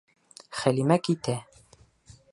[0.61, 1.39] Хәлимә китә.